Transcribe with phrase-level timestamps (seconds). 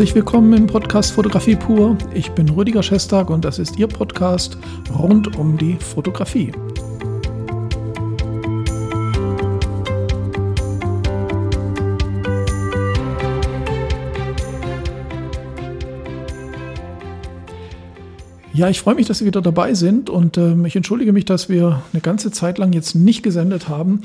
[0.00, 1.94] Herzlich willkommen im Podcast Fotografie pur.
[2.14, 4.56] Ich bin Rüdiger Schestag und das ist Ihr Podcast
[4.98, 6.52] rund um die Fotografie.
[18.54, 21.50] Ja, ich freue mich, dass Sie wieder dabei sind und äh, ich entschuldige mich, dass
[21.50, 24.00] wir eine ganze Zeit lang jetzt nicht gesendet haben.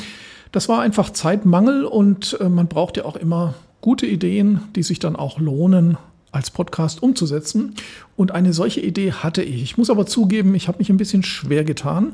[0.51, 3.53] Das war einfach Zeitmangel und äh, man braucht ja auch immer
[3.85, 5.99] gute Ideen, die sich dann auch lohnen,
[6.31, 7.75] als Podcast umzusetzen.
[8.17, 9.61] Und eine solche Idee hatte ich.
[9.61, 12.13] Ich muss aber zugeben, ich habe mich ein bisschen schwer getan,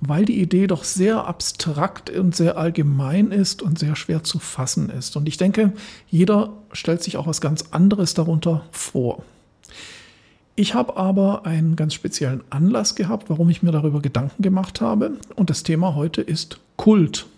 [0.00, 4.90] weil die Idee doch sehr abstrakt und sehr allgemein ist und sehr schwer zu fassen
[4.90, 5.16] ist.
[5.16, 5.72] Und ich denke,
[6.10, 9.22] jeder stellt sich auch was ganz anderes darunter vor.
[10.56, 15.12] Ich habe aber einen ganz speziellen Anlass gehabt, warum ich mir darüber Gedanken gemacht habe.
[15.36, 17.28] Und das Thema heute ist Kult.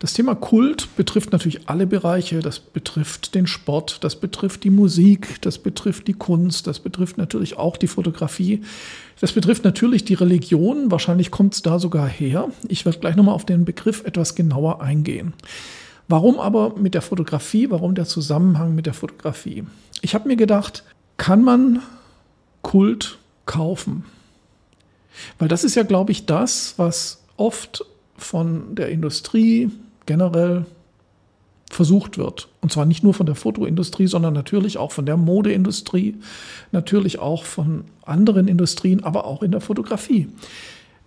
[0.00, 2.40] Das Thema Kult betrifft natürlich alle Bereiche.
[2.40, 7.58] Das betrifft den Sport, das betrifft die Musik, das betrifft die Kunst, das betrifft natürlich
[7.58, 8.62] auch die Fotografie.
[9.20, 10.90] Das betrifft natürlich die Religion.
[10.90, 12.48] Wahrscheinlich kommt es da sogar her.
[12.66, 15.34] Ich werde gleich nochmal auf den Begriff etwas genauer eingehen.
[16.08, 17.70] Warum aber mit der Fotografie?
[17.70, 19.64] Warum der Zusammenhang mit der Fotografie?
[20.00, 20.82] Ich habe mir gedacht,
[21.18, 21.82] kann man
[22.62, 24.06] Kult kaufen?
[25.38, 27.84] Weil das ist ja, glaube ich, das, was oft
[28.16, 29.70] von der Industrie,
[30.06, 30.66] generell
[31.70, 32.48] versucht wird.
[32.60, 36.16] Und zwar nicht nur von der Fotoindustrie, sondern natürlich auch von der Modeindustrie,
[36.72, 40.28] natürlich auch von anderen Industrien, aber auch in der Fotografie.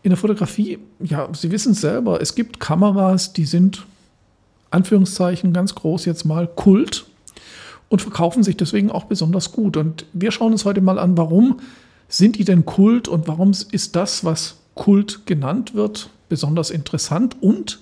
[0.03, 3.85] In der Fotografie, ja, Sie wissen es selber, es gibt Kameras, die sind,
[4.71, 7.05] Anführungszeichen ganz groß jetzt mal, Kult
[7.89, 9.77] und verkaufen sich deswegen auch besonders gut.
[9.77, 11.59] Und wir schauen uns heute mal an, warum
[12.07, 17.79] sind die denn Kult und warum ist das, was Kult genannt wird, besonders interessant und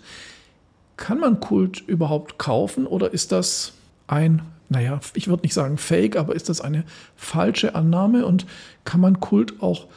[1.01, 3.73] kann man Kult überhaupt kaufen oder ist das
[4.05, 6.83] ein, naja, ich würde nicht sagen Fake, aber ist das eine
[7.15, 8.45] falsche Annahme und
[8.85, 9.87] kann man Kult auch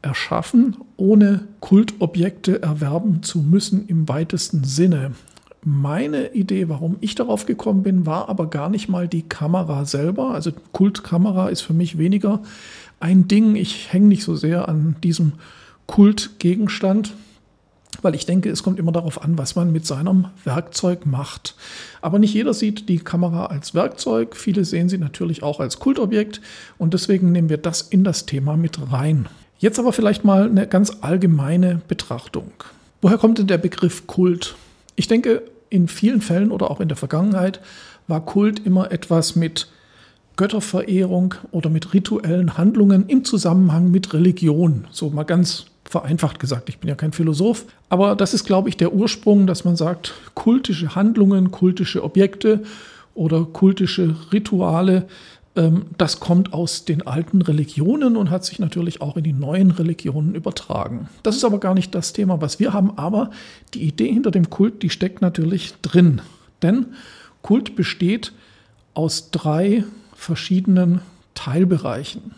[0.00, 5.10] erschaffen, ohne Kultobjekte erwerben zu müssen im weitesten Sinne?
[5.64, 10.34] Meine Idee, warum ich darauf gekommen bin, war aber gar nicht mal die Kamera selber.
[10.34, 12.42] Also Kultkamera ist für mich weniger
[13.00, 13.56] ein Ding.
[13.56, 15.32] Ich hänge nicht so sehr an diesem
[15.86, 17.12] Kultgegenstand,
[18.02, 21.54] weil ich denke, es kommt immer darauf an, was man mit seinem Werkzeug macht.
[22.00, 26.40] Aber nicht jeder sieht die Kamera als Werkzeug, viele sehen sie natürlich auch als Kultobjekt
[26.78, 29.28] und deswegen nehmen wir das in das Thema mit rein.
[29.58, 32.52] Jetzt aber vielleicht mal eine ganz allgemeine Betrachtung.
[33.00, 34.56] Woher kommt denn der Begriff Kult?
[34.96, 37.60] Ich denke, in vielen Fällen oder auch in der Vergangenheit
[38.06, 39.68] war Kult immer etwas mit
[40.36, 44.86] Götterverehrung oder mit rituellen Handlungen im Zusammenhang mit Religion.
[44.90, 48.76] So mal ganz vereinfacht gesagt, ich bin ja kein Philosoph, aber das ist, glaube ich,
[48.76, 52.62] der Ursprung, dass man sagt, kultische Handlungen, kultische Objekte
[53.14, 55.06] oder kultische Rituale,
[55.56, 59.70] ähm, das kommt aus den alten Religionen und hat sich natürlich auch in die neuen
[59.70, 61.08] Religionen übertragen.
[61.22, 63.30] Das ist aber gar nicht das Thema, was wir haben, aber
[63.74, 66.20] die Idee hinter dem Kult, die steckt natürlich drin.
[66.62, 66.86] Denn
[67.42, 68.32] Kult besteht
[68.94, 69.84] aus drei
[70.14, 71.00] verschiedenen
[71.34, 72.34] Teilbereichen.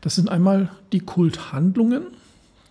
[0.00, 2.04] Das sind einmal die Kulthandlungen,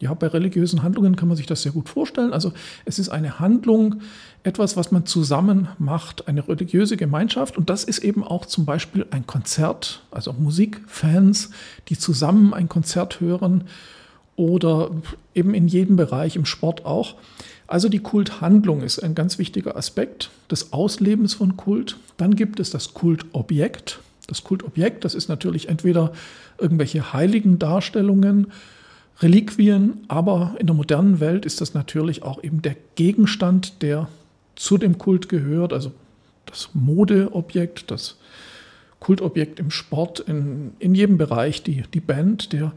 [0.03, 2.33] ja, bei religiösen Handlungen kann man sich das sehr gut vorstellen.
[2.33, 2.51] Also
[2.85, 4.01] es ist eine Handlung,
[4.43, 7.57] etwas, was man zusammen macht, eine religiöse Gemeinschaft.
[7.57, 11.51] Und das ist eben auch zum Beispiel ein Konzert, also Musikfans,
[11.87, 13.63] die zusammen ein Konzert hören
[14.35, 14.91] oder
[15.33, 17.15] eben in jedem Bereich, im Sport auch.
[17.67, 21.97] Also die Kulthandlung ist ein ganz wichtiger Aspekt des Auslebens von Kult.
[22.17, 23.99] Dann gibt es das Kultobjekt.
[24.27, 26.11] Das Kultobjekt, das ist natürlich entweder
[26.57, 28.47] irgendwelche heiligen Darstellungen,
[29.19, 34.07] Reliquien, aber in der modernen Welt ist das natürlich auch eben der Gegenstand, der
[34.55, 35.91] zu dem Kult gehört, also
[36.45, 38.17] das Modeobjekt, das
[38.99, 42.73] Kultobjekt im Sport, in, in jedem Bereich, die, die Band, der,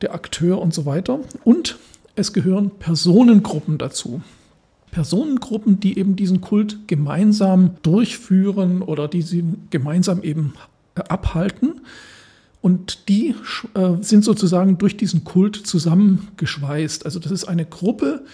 [0.00, 1.20] der Akteur und so weiter.
[1.44, 1.78] Und
[2.16, 4.22] es gehören Personengruppen dazu.
[4.90, 10.54] Personengruppen, die eben diesen Kult gemeinsam durchführen oder die sie gemeinsam eben
[10.94, 11.80] abhalten.
[12.62, 13.34] Und die
[13.74, 17.04] äh, sind sozusagen durch diesen Kult zusammengeschweißt.
[17.04, 18.24] Also das ist eine Gruppe,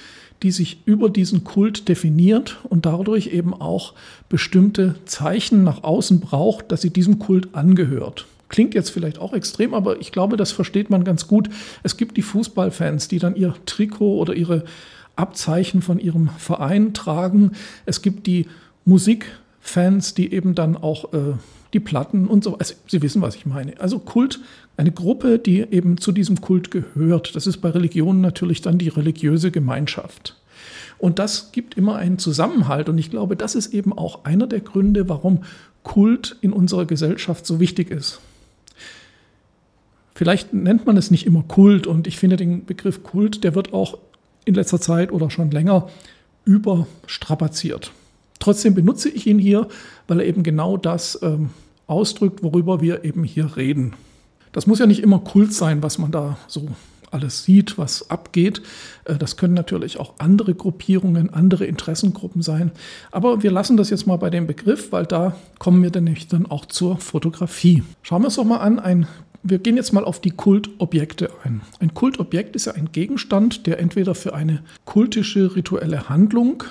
[0.42, 3.94] die sich über diesen Kult definiert und dadurch eben auch
[4.28, 8.26] bestimmte Zeichen nach außen braucht, dass sie diesem Kult angehört.
[8.48, 11.48] Klingt jetzt vielleicht auch extrem, aber ich glaube, das versteht man ganz gut.
[11.82, 14.64] Es gibt die Fußballfans, die dann ihr Trikot oder ihre
[15.16, 17.52] Abzeichen von ihrem Verein tragen.
[17.84, 18.46] Es gibt die
[18.84, 21.34] Musikfans, die eben dann auch äh,
[21.72, 22.58] die Platten und so.
[22.58, 23.78] Also, Sie wissen, was ich meine.
[23.80, 24.40] Also Kult,
[24.76, 27.34] eine Gruppe, die eben zu diesem Kult gehört.
[27.36, 30.36] Das ist bei Religionen natürlich dann die religiöse Gemeinschaft.
[30.98, 32.88] Und das gibt immer einen Zusammenhalt.
[32.88, 35.44] Und ich glaube, das ist eben auch einer der Gründe, warum
[35.82, 38.20] Kult in unserer Gesellschaft so wichtig ist.
[40.14, 43.72] Vielleicht nennt man es nicht immer Kult und ich finde den Begriff Kult, der wird
[43.72, 43.98] auch
[44.44, 45.88] in letzter Zeit oder schon länger
[46.44, 47.92] überstrapaziert.
[48.38, 49.68] Trotzdem benutze ich ihn hier,
[50.06, 51.50] weil er eben genau das ähm,
[51.86, 53.94] ausdrückt, worüber wir eben hier reden.
[54.52, 56.68] Das muss ja nicht immer Kult sein, was man da so
[57.10, 58.62] alles sieht, was abgeht.
[59.04, 62.70] Äh, das können natürlich auch andere Gruppierungen, andere Interessengruppen sein.
[63.10, 66.28] Aber wir lassen das jetzt mal bei dem Begriff, weil da kommen wir dann nämlich
[66.28, 67.82] dann auch zur Fotografie.
[68.02, 69.06] Schauen wir uns doch mal an, ein
[69.44, 71.60] wir gehen jetzt mal auf die Kultobjekte ein.
[71.78, 76.64] Ein Kultobjekt ist ja ein Gegenstand, der entweder für eine kultische rituelle Handlung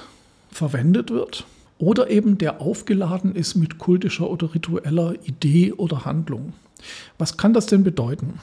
[0.52, 1.46] verwendet wird
[1.80, 6.54] oder eben der aufgeladen ist mit kultischer oder ritueller Idee oder Handlung.
[7.18, 8.40] Was kann das denn bedeuten?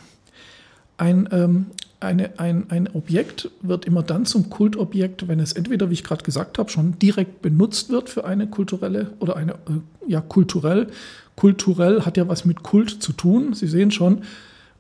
[0.96, 1.66] Ein, ähm,
[1.98, 6.22] eine, ein, ein Objekt wird immer dann zum Kultobjekt, wenn es entweder, wie ich gerade
[6.22, 10.88] gesagt habe, schon direkt benutzt wird für eine kulturelle oder eine, äh, ja, kulturell.
[11.34, 13.54] Kulturell hat ja was mit Kult zu tun.
[13.54, 14.22] Sie sehen schon,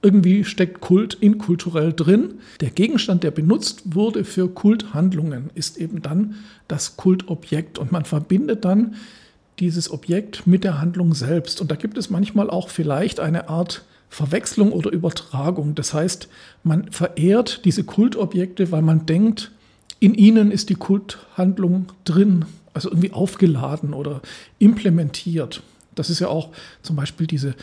[0.04, 2.34] irgendwie steckt Kult in kulturell drin.
[2.60, 6.36] Der Gegenstand, der benutzt wurde für Kulthandlungen, ist eben dann
[6.68, 8.96] das Kultobjekt und man verbindet dann
[9.58, 11.60] dieses Objekt mit der Handlung selbst.
[11.60, 15.74] Und da gibt es manchmal auch vielleicht eine Art Verwechslung oder Übertragung.
[15.74, 16.28] Das heißt,
[16.62, 19.50] man verehrt diese Kultobjekte, weil man denkt,
[20.00, 24.20] in ihnen ist die Kulthandlung drin, also irgendwie aufgeladen oder
[24.58, 25.62] implementiert.
[25.94, 26.50] Das ist ja auch
[26.82, 27.54] zum Beispiel diese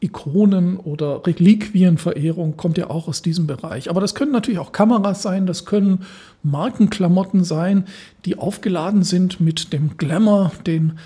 [0.00, 3.90] Ikonen oder Reliquienverehrung kommt ja auch aus diesem Bereich.
[3.90, 6.04] Aber das können natürlich auch Kameras sein, das können
[6.42, 7.84] Markenklamotten sein,
[8.24, 10.98] die aufgeladen sind mit dem Glamour, den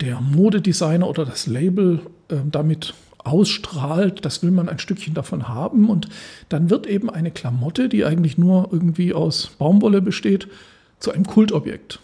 [0.00, 2.94] der Modedesigner oder das Label äh, damit
[3.24, 6.08] ausstrahlt, das will man ein Stückchen davon haben und
[6.48, 10.48] dann wird eben eine Klamotte, die eigentlich nur irgendwie aus Baumwolle besteht,
[11.00, 12.00] zu einem Kultobjekt.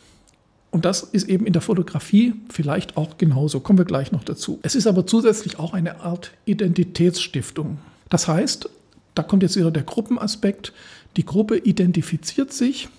[0.76, 3.60] Und das ist eben in der Fotografie vielleicht auch genauso.
[3.60, 4.58] Kommen wir gleich noch dazu.
[4.60, 7.78] Es ist aber zusätzlich auch eine Art Identitätsstiftung.
[8.10, 8.68] Das heißt,
[9.14, 10.74] da kommt jetzt wieder der Gruppenaspekt.
[11.16, 12.90] Die Gruppe identifiziert sich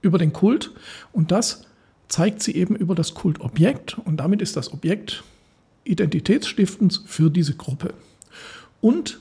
[0.00, 0.70] über den Kult
[1.12, 1.66] und das
[2.08, 5.22] zeigt sie eben über das Kultobjekt und damit ist das Objekt
[5.84, 7.92] identitätsstiftend für diese Gruppe.
[8.80, 9.20] Und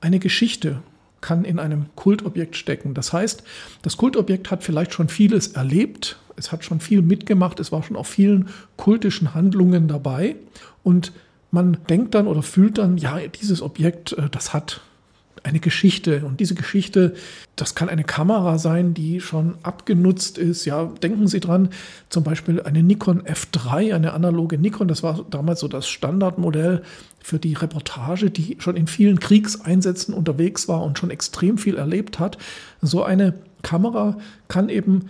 [0.00, 0.80] eine Geschichte
[1.26, 2.94] kann in einem Kultobjekt stecken.
[2.94, 3.42] Das heißt,
[3.82, 7.96] das Kultobjekt hat vielleicht schon vieles erlebt, es hat schon viel mitgemacht, es war schon
[7.96, 10.36] auf vielen kultischen Handlungen dabei
[10.84, 11.10] und
[11.50, 14.82] man denkt dann oder fühlt dann, ja, dieses Objekt, äh, das hat
[15.46, 16.24] eine Geschichte.
[16.24, 17.14] Und diese Geschichte,
[17.54, 20.64] das kann eine Kamera sein, die schon abgenutzt ist.
[20.64, 21.70] Ja, denken Sie dran,
[22.08, 26.82] zum Beispiel eine Nikon F3, eine analoge Nikon, das war damals so das Standardmodell
[27.22, 32.18] für die Reportage, die schon in vielen Kriegseinsätzen unterwegs war und schon extrem viel erlebt
[32.18, 32.38] hat.
[32.82, 35.08] So eine Kamera kann eben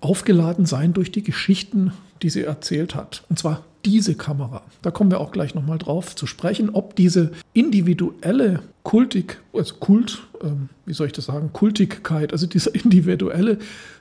[0.00, 1.92] aufgeladen sein durch die Geschichten,
[2.22, 3.24] die sie erzählt hat.
[3.28, 4.62] Und zwar diese Kamera.
[4.82, 10.26] Da kommen wir auch gleich nochmal drauf zu sprechen, ob diese individuelle Kultik, also Kult,
[10.42, 13.58] ähm, wie soll ich das sagen, Kultigkeit, also diese individuelle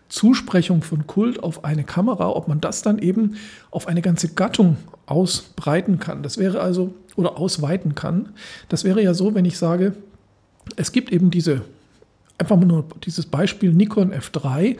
[0.09, 3.35] Zusprechung von Kult auf eine Kamera, ob man das dann eben
[3.71, 6.23] auf eine ganze Gattung ausbreiten kann.
[6.23, 8.29] Das wäre also, oder ausweiten kann.
[8.69, 9.93] Das wäre ja so, wenn ich sage,
[10.75, 11.61] es gibt eben diese
[12.37, 14.77] einfach nur dieses Beispiel Nikon F3,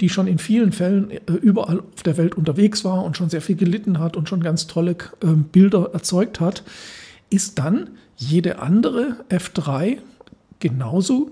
[0.00, 3.40] die schon in vielen Fällen äh, überall auf der Welt unterwegs war und schon sehr
[3.40, 6.62] viel gelitten hat und schon ganz tolle äh, Bilder erzeugt hat,
[7.30, 9.98] ist dann jede andere F3
[10.60, 11.30] genauso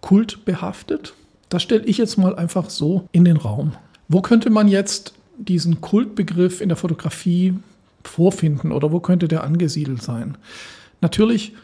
[0.00, 1.14] kultbehaftet?
[1.48, 3.72] Das stelle ich jetzt mal einfach so in den Raum.
[4.08, 7.54] Wo könnte man jetzt diesen Kultbegriff in der Fotografie
[8.04, 10.36] vorfinden oder wo könnte der angesiedelt sein?
[11.00, 11.54] Natürlich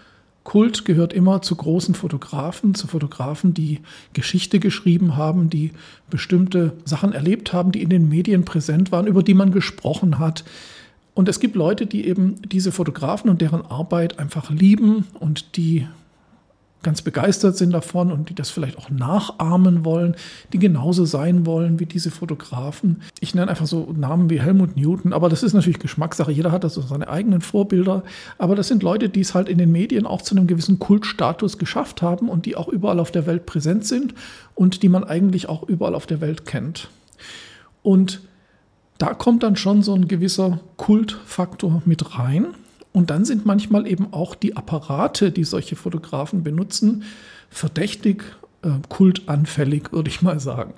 [0.45, 3.81] Kult gehört immer zu großen Fotografen, zu Fotografen, die
[4.13, 5.73] Geschichte geschrieben haben, die
[6.11, 10.45] bestimmte Sachen erlebt haben, die in den Medien präsent waren, über die man gesprochen hat.
[11.15, 15.87] Und es gibt Leute, die eben diese Fotografen und deren Arbeit einfach lieben und die
[16.85, 20.15] ganz begeistert sind davon und die das vielleicht auch nachahmen wollen,
[20.53, 23.03] die genauso sein wollen wie diese Fotografen.
[23.19, 26.31] Ich nenne einfach so Namen wie Helmut Newton, aber das ist natürlich Geschmackssache.
[26.31, 28.05] Jeder hat also seine eigenen Vorbilder.
[28.39, 31.59] Aber das sind Leute, die es halt in den Medien auch zu einem gewissen Kultstatus
[31.59, 34.15] geschafft haben und die auch überall auf der Welt präsent sind
[34.55, 36.89] und die man eigentlich auch überall auf der Welt kennt.
[37.83, 38.21] Und
[38.99, 42.47] da kommt dann schon so ein gewisser Kultfaktor mit rein.
[42.95, 47.03] Und dann sind manchmal eben auch die Apparate, die solche Fotografen benutzen,
[47.51, 48.23] verdächtig
[48.63, 50.75] äh, kultanfällig, würde ich mal sagen.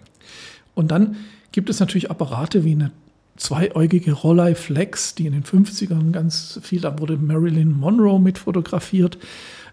[0.75, 1.17] Und dann
[1.53, 2.91] gibt es natürlich Apparate wie eine
[3.37, 9.19] zweieugige Rollei Flex, die in den 50ern ganz viel, da wurde Marilyn Monroe mit fotografiert.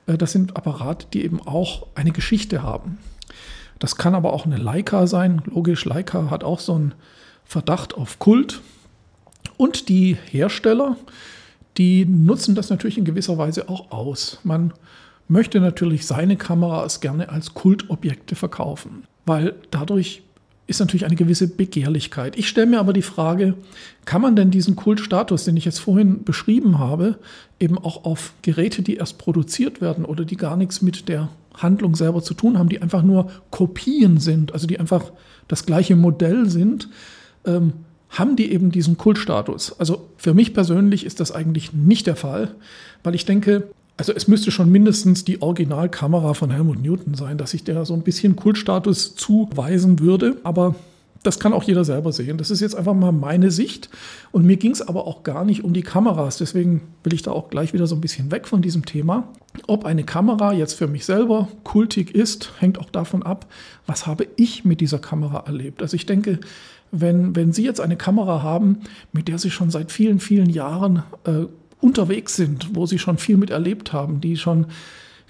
[0.06, 2.98] Äh, das sind Apparate, die eben auch eine Geschichte haben.
[3.80, 5.42] Das kann aber auch eine Leica sein.
[5.46, 6.94] Logisch, Leica hat auch so einen
[7.46, 8.60] Verdacht auf Kult.
[9.56, 10.98] Und die Hersteller,
[11.78, 14.40] die nutzen das natürlich in gewisser Weise auch aus.
[14.44, 14.74] Man
[15.28, 20.22] möchte natürlich seine Kameras gerne als Kultobjekte verkaufen, weil dadurch
[20.66, 22.38] ist natürlich eine gewisse Begehrlichkeit.
[22.38, 23.56] Ich stelle mir aber die Frage,
[24.06, 27.20] kann man denn diesen Kultstatus, den ich jetzt vorhin beschrieben habe,
[27.60, 31.96] eben auch auf Geräte, die erst produziert werden oder die gar nichts mit der Handlung
[31.96, 35.12] selber zu tun haben, die einfach nur Kopien sind, also die einfach
[35.48, 36.90] das gleiche Modell sind,
[37.46, 37.74] ähm,
[38.14, 39.78] haben die eben diesen Kultstatus.
[39.80, 42.56] Also für mich persönlich ist das eigentlich nicht der Fall,
[43.04, 43.68] weil ich denke,
[43.98, 47.94] also es müsste schon mindestens die Originalkamera von Helmut Newton sein, dass ich der so
[47.94, 50.38] ein bisschen Kultstatus zuweisen würde.
[50.44, 50.76] Aber
[51.24, 52.38] das kann auch jeder selber sehen.
[52.38, 53.90] Das ist jetzt einfach mal meine Sicht.
[54.32, 56.38] Und mir ging es aber auch gar nicht um die Kameras.
[56.38, 59.30] Deswegen will ich da auch gleich wieder so ein bisschen weg von diesem Thema.
[59.68, 63.48] Ob eine Kamera jetzt für mich selber kultig ist, hängt auch davon ab,
[63.88, 65.82] was habe ich mit dieser Kamera erlebt.
[65.82, 66.40] Also ich denke,
[66.92, 68.82] wenn, wenn Sie jetzt eine Kamera haben,
[69.14, 71.46] mit der Sie schon seit vielen, vielen Jahren äh,
[71.84, 74.68] unterwegs sind, wo sie schon viel mit erlebt haben, die schon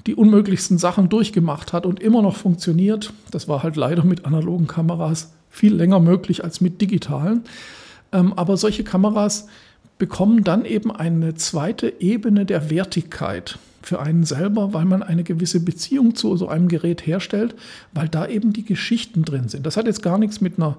[0.06, 3.12] die unmöglichsten Sachen durchgemacht hat und immer noch funktioniert.
[3.32, 7.44] Das war halt leider mit analogen Kameras viel länger möglich als mit digitalen.
[8.12, 9.48] Ähm, aber solche Kameras
[10.00, 15.60] bekommen dann eben eine zweite Ebene der Wertigkeit für einen selber, weil man eine gewisse
[15.60, 17.54] Beziehung zu so einem Gerät herstellt,
[17.94, 19.66] weil da eben die Geschichten drin sind.
[19.66, 20.78] Das hat jetzt gar nichts mit einer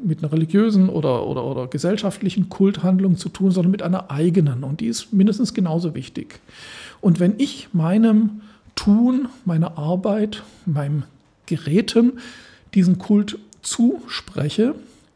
[0.00, 4.62] mit einer religiösen oder, oder, oder gesellschaftlichen Kulthandlung zu tun, sondern mit einer eigenen.
[4.62, 6.38] Und die ist mindestens genauso wichtig.
[7.00, 8.42] Und wenn ich meinem
[8.76, 11.02] Tun, meiner Arbeit, meinem
[11.46, 12.20] Geräten
[12.74, 14.74] diesen Kult zuspreche,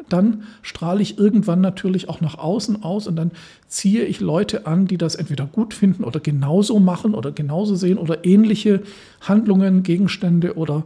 [0.09, 3.30] dann strahle ich irgendwann natürlich auch nach außen aus und dann
[3.68, 7.99] ziehe ich Leute an, die das entweder gut finden oder genauso machen oder genauso sehen
[7.99, 8.82] oder ähnliche
[9.23, 10.85] Handlungen, Gegenstände oder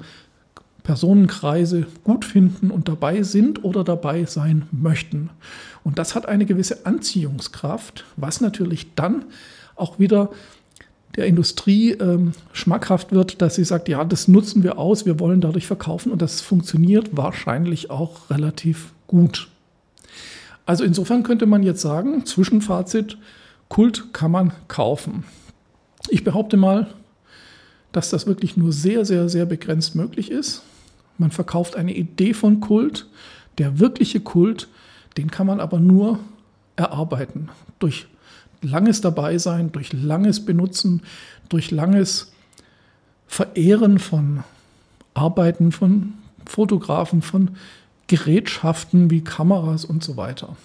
[0.85, 5.31] Personenkreise gut finden und dabei sind oder dabei sein möchten.
[5.83, 9.25] Und das hat eine gewisse Anziehungskraft, was natürlich dann
[9.75, 10.31] auch wieder
[11.17, 15.41] der Industrie ähm, schmackhaft wird, dass sie sagt, ja, das nutzen wir aus, wir wollen
[15.41, 19.49] dadurch verkaufen und das funktioniert wahrscheinlich auch relativ gut.
[20.67, 23.17] Also insofern könnte man jetzt sagen, Zwischenfazit,
[23.69, 25.25] Kult kann man kaufen.
[26.09, 26.89] Ich behaupte mal,
[27.93, 30.63] dass das wirklich nur sehr, sehr, sehr begrenzt möglich ist.
[31.19, 33.07] Man verkauft eine Idee von Kult.
[33.59, 34.69] Der wirkliche Kult,
[35.17, 36.19] den kann man aber nur
[36.77, 37.49] erarbeiten.
[37.79, 38.07] Durch
[38.63, 41.03] langes Dabeisein, durch langes Benutzen,
[41.49, 42.33] durch langes
[43.27, 44.45] Verehren von
[45.15, 47.51] Arbeiten von Fotografen, von
[48.07, 50.57] Gerätschaften wie Kameras und so weiter.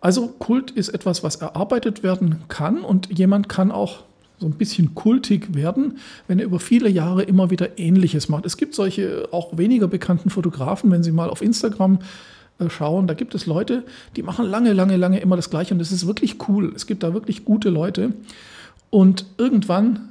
[0.00, 4.04] Also Kult ist etwas, was erarbeitet werden kann und jemand kann auch
[4.38, 5.98] so ein bisschen kultig werden,
[6.28, 8.44] wenn er über viele Jahre immer wieder Ähnliches macht.
[8.44, 12.00] Es gibt solche auch weniger bekannten Fotografen, wenn Sie mal auf Instagram
[12.68, 13.84] schauen, da gibt es Leute,
[14.16, 16.72] die machen lange, lange, lange immer das Gleiche und das ist wirklich cool.
[16.74, 18.14] Es gibt da wirklich gute Leute
[18.90, 20.08] und irgendwann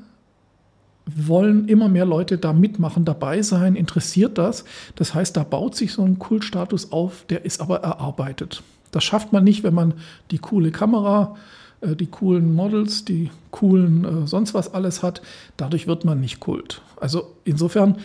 [1.06, 4.66] wollen immer mehr Leute da mitmachen, dabei sein, interessiert das.
[4.96, 8.64] Das heißt, da baut sich so ein Kultstatus auf, der ist aber erarbeitet.
[8.92, 9.94] Das schafft man nicht, wenn man
[10.32, 11.36] die coole Kamera
[11.82, 15.22] äh, die coolen Models, die coolen äh, sonst was alles hat.
[15.58, 16.82] Dadurch wird man nicht Kult.
[17.00, 17.98] Also insofern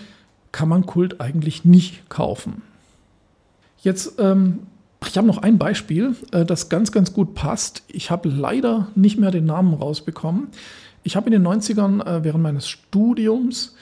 [0.52, 2.62] kann man Kult eigentlich nicht kaufen.
[3.82, 4.60] Jetzt, ähm,
[5.06, 7.82] ich habe noch ein Beispiel, äh, das ganz, ganz gut passt.
[7.88, 10.48] Ich habe leider nicht mehr den Namen rausbekommen.
[11.02, 13.74] Ich habe in den 90ern äh, während meines Studiums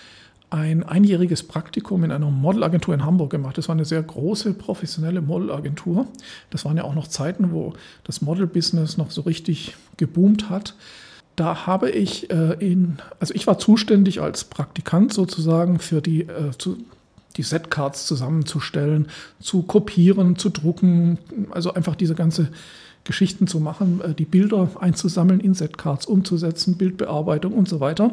[0.50, 3.58] ein einjähriges Praktikum in einer Modelagentur in Hamburg gemacht.
[3.58, 6.06] Das war eine sehr große professionelle Modelagentur.
[6.50, 7.74] Das waren ja auch noch Zeiten, wo
[8.04, 10.74] das Model-Business noch so richtig geboomt hat.
[11.36, 16.50] Da habe ich äh, in, also ich war zuständig als Praktikant sozusagen für die, äh,
[16.56, 16.78] zu,
[17.36, 19.08] die Setcards zusammenzustellen,
[19.40, 21.18] zu kopieren, zu drucken,
[21.50, 22.48] also einfach diese ganze
[23.04, 28.12] Geschichten zu machen, äh, die Bilder einzusammeln, in Setcards umzusetzen, Bildbearbeitung und so weiter.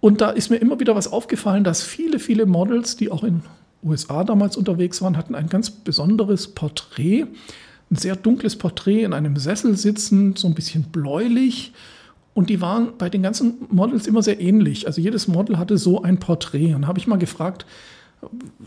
[0.00, 3.42] Und da ist mir immer wieder was aufgefallen, dass viele, viele Models, die auch in
[3.82, 7.26] USA damals unterwegs waren, hatten ein ganz besonderes Porträt.
[7.90, 11.72] Ein sehr dunkles Porträt in einem Sessel sitzen, so ein bisschen bläulich.
[12.34, 14.86] Und die waren bei den ganzen Models immer sehr ähnlich.
[14.86, 16.74] Also jedes Model hatte so ein Porträt.
[16.74, 17.64] Und habe ich mal gefragt,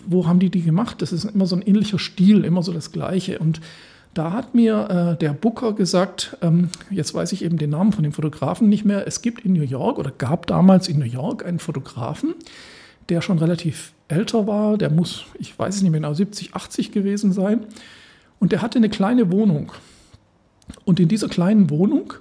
[0.08, 1.02] wo haben die die gemacht?
[1.02, 3.40] Das ist immer so ein ähnlicher Stil, immer so das Gleiche.
[3.40, 3.62] Und
[4.14, 8.04] da hat mir äh, der Booker gesagt, ähm, jetzt weiß ich eben den Namen von
[8.04, 11.46] dem Fotografen nicht mehr, es gibt in New York oder gab damals in New York
[11.46, 12.34] einen Fotografen,
[13.10, 16.92] der schon relativ älter war, der muss, ich weiß es nicht mehr genau, 70, 80
[16.92, 17.66] gewesen sein.
[18.40, 19.72] Und der hatte eine kleine Wohnung.
[20.86, 22.14] Und in dieser kleinen Wohnung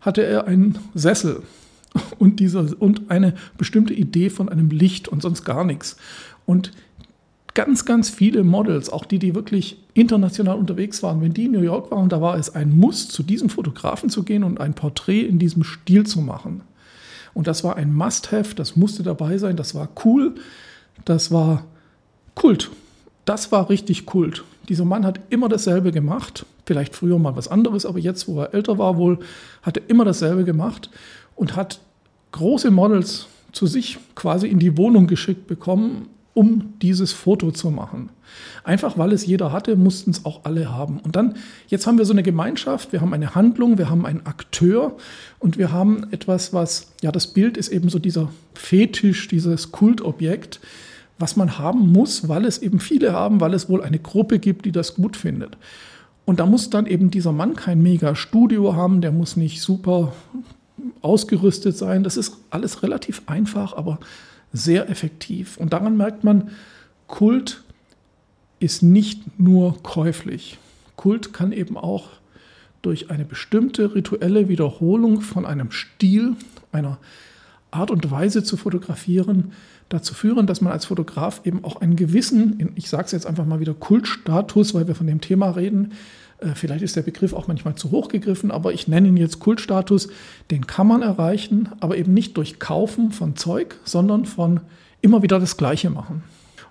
[0.00, 1.42] hatte er einen Sessel
[2.18, 5.96] und, dieser, und eine bestimmte Idee von einem Licht und sonst gar nichts.
[6.46, 6.72] Und
[7.54, 11.60] ganz, ganz viele Models, auch die, die wirklich international unterwegs waren, wenn die in New
[11.60, 15.22] York waren, da war es ein Muss, zu diesem Fotografen zu gehen und ein Porträt
[15.22, 16.62] in diesem Stil zu machen.
[17.34, 20.34] Und das war ein Must-Have, das musste dabei sein, das war cool,
[21.04, 21.64] das war
[22.34, 22.70] Kult.
[23.24, 24.42] Das war richtig Kult.
[24.68, 28.54] Dieser Mann hat immer dasselbe gemacht, vielleicht früher mal was anderes, aber jetzt, wo er
[28.54, 29.18] älter war, wohl,
[29.62, 30.90] hat er immer dasselbe gemacht
[31.34, 31.80] und hat
[32.32, 38.08] große Models zu sich quasi in die Wohnung geschickt bekommen, um dieses Foto zu machen.
[38.64, 40.98] Einfach weil es jeder hatte, mussten es auch alle haben.
[41.00, 41.34] Und dann,
[41.68, 44.96] jetzt haben wir so eine Gemeinschaft, wir haben eine Handlung, wir haben einen Akteur
[45.38, 50.60] und wir haben etwas, was, ja, das Bild ist eben so dieser Fetisch, dieses Kultobjekt,
[51.18, 54.64] was man haben muss, weil es eben viele haben, weil es wohl eine Gruppe gibt,
[54.64, 55.58] die das gut findet.
[56.24, 60.12] Und da muss dann eben dieser Mann kein mega Studio haben, der muss nicht super
[61.00, 62.04] ausgerüstet sein.
[62.04, 63.98] Das ist alles relativ einfach, aber
[64.52, 65.56] sehr effektiv.
[65.56, 66.50] Und daran merkt man,
[67.06, 67.62] Kult
[68.60, 70.58] ist nicht nur käuflich.
[70.96, 72.10] Kult kann eben auch
[72.82, 76.36] durch eine bestimmte rituelle Wiederholung von einem Stil,
[76.72, 76.98] einer
[77.70, 79.52] Art und Weise zu fotografieren,
[79.88, 83.46] dazu führen, dass man als Fotograf eben auch einen gewissen, ich sage es jetzt einfach
[83.46, 85.92] mal wieder, Kultstatus, weil wir von dem Thema reden,
[86.54, 90.08] vielleicht ist der Begriff auch manchmal zu hoch gegriffen, aber ich nenne ihn jetzt Kultstatus.
[90.50, 94.60] Den kann man erreichen, aber eben nicht durch Kaufen von Zeug, sondern von
[95.00, 96.22] immer wieder das Gleiche machen.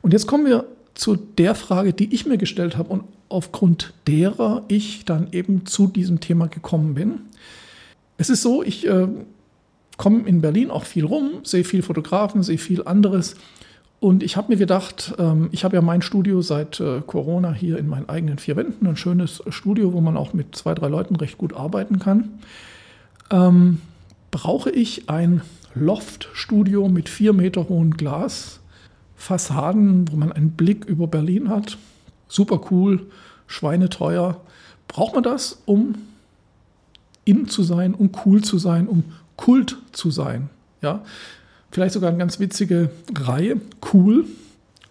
[0.01, 4.63] Und jetzt kommen wir zu der Frage, die ich mir gestellt habe und aufgrund derer
[4.67, 7.21] ich dann eben zu diesem Thema gekommen bin.
[8.17, 9.07] Es ist so, ich äh,
[9.97, 13.35] komme in Berlin auch viel rum, sehe viel Fotografen, sehe viel anderes
[14.01, 17.77] und ich habe mir gedacht, ähm, ich habe ja mein Studio seit äh, Corona hier
[17.77, 21.15] in meinen eigenen vier Wänden, ein schönes Studio, wo man auch mit zwei, drei Leuten
[21.15, 22.39] recht gut arbeiten kann.
[23.29, 23.79] Ähm,
[24.31, 25.41] brauche ich ein
[25.75, 31.77] Loft-Studio mit vier Meter hohen Glasfassaden, wo man einen Blick über Berlin hat?
[32.27, 33.05] Super cool,
[33.45, 34.41] schweineteuer.
[34.87, 35.93] Braucht man das, um
[37.23, 39.03] in zu sein, um cool zu sein, um
[39.35, 40.49] Kult zu sein?
[40.81, 41.03] Ja,
[41.71, 43.59] Vielleicht sogar eine ganz witzige Reihe.
[43.93, 44.25] Cool,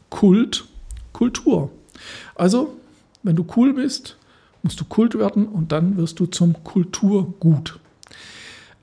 [0.08, 0.64] Kult,
[1.12, 1.70] Kultur.
[2.34, 2.76] Also,
[3.22, 4.16] wenn du cool bist,
[4.62, 7.78] musst du Kult werden und dann wirst du zum Kulturgut.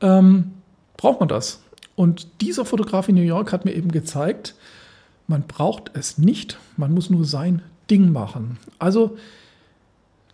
[0.02, 0.52] Ähm,
[0.96, 1.62] braucht man das?
[1.96, 4.56] Und dieser Fotograf in New York hat mir eben gezeigt,
[5.26, 8.60] man braucht es nicht, man muss nur sein Ding machen.
[8.80, 9.18] Also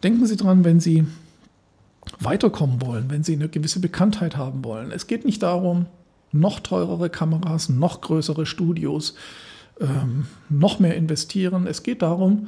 [0.04, 1.06] denken Sie dran, wenn Sie
[2.20, 4.92] weiterkommen wollen, wenn Sie eine gewisse Bekanntheit haben wollen.
[4.92, 5.86] Es geht nicht darum,
[6.34, 9.16] noch teurere Kameras, noch größere Studios,
[9.80, 11.68] ähm, noch mehr investieren.
[11.68, 12.48] Es geht darum,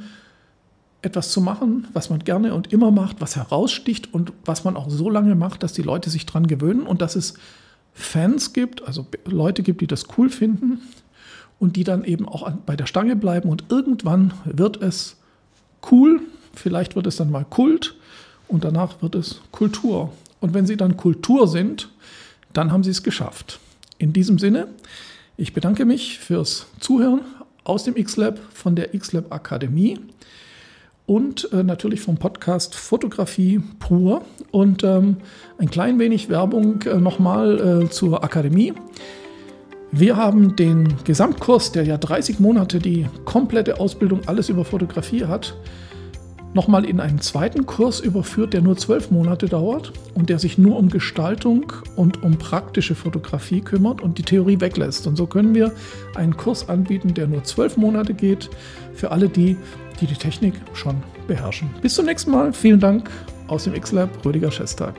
[1.02, 4.90] etwas zu machen, was man gerne und immer macht, was heraussticht und was man auch
[4.90, 7.34] so lange macht, dass die Leute sich dran gewöhnen und dass es
[7.94, 10.80] Fans gibt, also Leute gibt, die das cool finden
[11.58, 15.16] und die dann eben auch bei der Stange bleiben und irgendwann wird es
[15.90, 16.20] cool,
[16.54, 17.94] vielleicht wird es dann mal Kult
[18.48, 20.12] und danach wird es Kultur.
[20.40, 21.88] Und wenn sie dann Kultur sind,
[22.52, 23.60] dann haben sie es geschafft.
[23.98, 24.68] In diesem Sinne,
[25.38, 27.22] ich bedanke mich fürs Zuhören
[27.64, 29.98] aus dem X-Lab von der X-Lab Akademie
[31.06, 35.16] und äh, natürlich vom Podcast Fotografie pur und ähm,
[35.56, 38.74] ein klein wenig Werbung äh, nochmal äh, zur Akademie.
[39.92, 45.56] Wir haben den Gesamtkurs, der ja 30 Monate die komplette Ausbildung alles über Fotografie hat,
[46.56, 50.76] nochmal in einen zweiten Kurs überführt, der nur zwölf Monate dauert und der sich nur
[50.76, 55.06] um Gestaltung und um praktische Fotografie kümmert und die Theorie weglässt.
[55.06, 55.70] Und so können wir
[56.16, 58.50] einen Kurs anbieten, der nur zwölf Monate geht,
[58.94, 59.56] für alle die,
[60.00, 60.96] die die Technik schon
[61.28, 61.68] beherrschen.
[61.82, 62.52] Bis zum nächsten Mal.
[62.52, 63.10] Vielen Dank
[63.46, 64.94] aus dem X-Lab, Rüdiger Schestag.